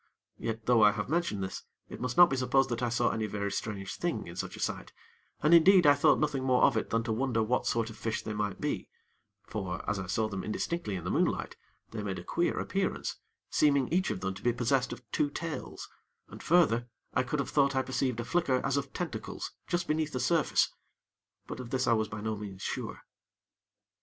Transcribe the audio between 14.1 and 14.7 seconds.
them to be